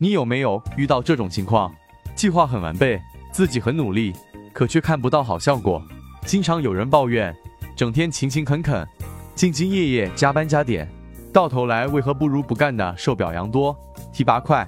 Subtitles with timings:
[0.00, 1.74] 你有没有遇到这种情况？
[2.14, 3.02] 计划很完备，
[3.32, 4.14] 自己很努力，
[4.52, 5.82] 可却看不到好效果。
[6.24, 7.36] 经常有人抱怨，
[7.74, 8.86] 整天勤勤恳恳、
[9.34, 10.88] 兢兢业业、加班加点，
[11.32, 13.76] 到头来为何不如不干的受表扬多、
[14.12, 14.64] 提拔快？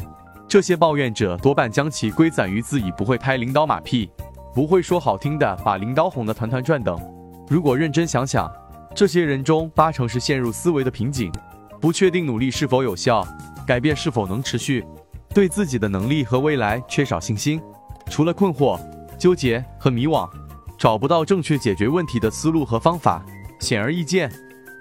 [0.49, 4.11] 这些抱怨者多半将其归攒于自己不会拍领导马屁，
[4.53, 7.01] 不会说好听的，把领导哄得团团转等。
[7.49, 8.53] 如果认真想想，
[8.97, 11.31] 这些人中八成是陷入思维的瓶颈，
[11.81, 13.25] 不确定努力是否有效，
[13.65, 14.85] 改变是否能持续，
[15.35, 17.61] 对自己的能力和未来缺少信心。
[18.09, 18.81] 除了困惑、
[19.17, 20.29] 纠结和迷惘，
[20.77, 23.25] 找不到正确解决问题的思路和方法。
[23.61, 24.31] 显而易见，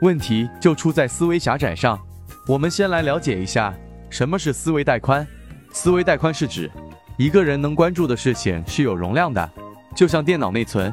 [0.02, 2.00] 问题就出在思维狭窄上。
[2.48, 3.74] 我们先来了解一下
[4.10, 5.28] 什么是思维带宽。
[5.72, 6.72] 思维带宽是指
[7.18, 9.48] 一个人能关注的事情是有容量的，
[9.96, 10.92] 就像电脑内存。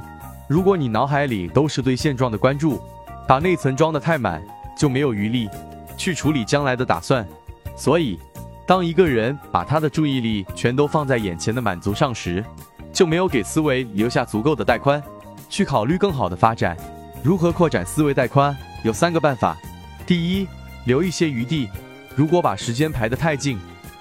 [0.49, 2.79] 如果你脑海里都是对现状的关注，
[3.27, 4.43] 把内存装得太满，
[4.77, 5.49] 就没有余力
[5.97, 7.27] 去处理将来的打算。
[7.75, 8.19] 所以，
[8.67, 12.45] 当一个人把他的注意力全都放在眼前的满足上时，
[12.93, 15.01] 就没有给思维留下足够的带宽，
[15.49, 16.77] 去考虑更好的发展。
[17.23, 18.57] 如何扩展思维带宽？
[18.83, 19.57] 有三个办法。
[20.05, 20.49] 第一，
[20.85, 21.69] 留一些余地。
[22.17, 23.57] 如果把时间排得太近，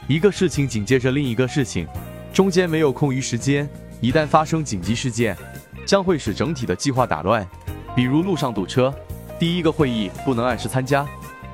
[0.07, 1.87] 一个事情紧接着另一个事情，
[2.33, 3.69] 中间没有空余时间。
[4.01, 5.37] 一旦发生紧急事件，
[5.85, 7.47] 将会使整体的计划打乱。
[7.95, 8.91] 比如路上堵车，
[9.37, 11.05] 第一个会议不能按时参加，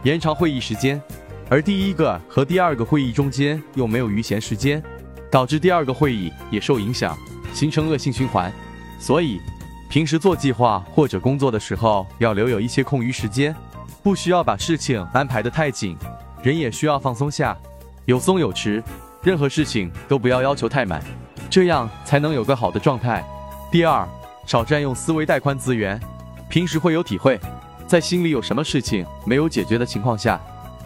[0.04, 1.02] 延长会议时间，
[1.52, 4.82] 而第一个和第二个会议中间又没有余闲时间，
[5.30, 7.18] 导致第二个会议也受影响，
[7.54, 8.50] 形成恶性循环。
[8.98, 9.38] 所以，
[9.90, 13.54] 平时做计划或者工作的时候，要留有一些空余时间，
[14.02, 15.98] 不需要把事情安排得太紧，
[16.42, 17.58] 人也需要放松下。
[18.06, 18.82] 有松有弛，
[19.22, 21.04] 任何事情都不要要求太满，
[21.50, 23.22] 这样才能有个好的状态。
[23.70, 24.08] 第二，
[24.46, 26.00] 少占用思维带宽资源。
[26.50, 27.38] 平时会有体会，
[27.88, 30.42] 在心里有什么事情没有解决的情况下，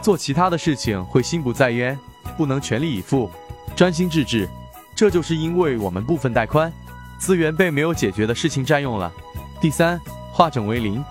[0.06, 1.98] 做其他的事情会心不在焉，
[2.38, 3.28] 不能全力以赴，
[3.76, 4.48] 专心致志。
[4.94, 6.72] 这就是因为我们部分带宽，
[7.18, 9.12] 资源被没有解决的事情占用了。
[9.60, 10.00] 第三，
[10.32, 11.04] 化整为零。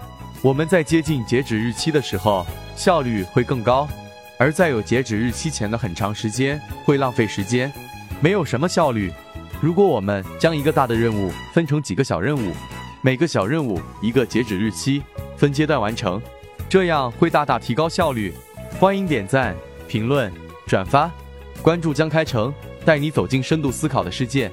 [0.43, 2.47] 我们在接近截止日期的时候，
[2.77, 3.89] 效率会更高。
[4.39, 7.73] 而在有截止日期前的很长时间会浪费时间，
[8.21, 9.13] 没有什么效率。
[9.61, 12.55] 如果我们将一个大的任务分成几个小任务，
[13.03, 15.03] 每个小任务一个截止日期，
[15.37, 16.23] 分阶段完成，
[16.69, 18.33] 这样会大大提高效率。
[18.85, 19.57] 欢迎点赞、
[19.89, 20.31] 评论、
[20.67, 21.11] 转发、
[21.63, 22.53] 关注江开成，
[22.85, 24.53] 带你走进深度思考的世界。